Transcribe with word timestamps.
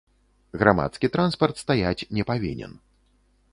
Грамадскі 0.61 1.11
транспарт 1.17 1.55
стаяць 1.65 2.07
не 2.19 2.23
павінен. 2.33 2.71